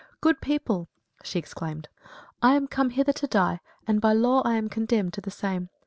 [0.19, 0.89] "Good people,"
[1.23, 1.87] she exclaimed,
[2.41, 5.69] "I am come hither to die, and by law I am condemned to the same.